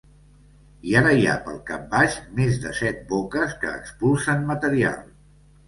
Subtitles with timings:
[0.91, 5.01] I ara hi ha, pel cap baix, més de set boques que expulsen material.